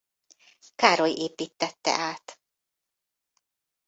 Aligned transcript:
Károly 0.75 1.11
építtette 1.17 1.91
át. 1.97 2.39